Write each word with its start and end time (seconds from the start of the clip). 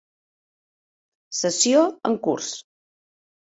Sessió 1.41 1.85
en 2.11 2.19
curs. 2.27 2.51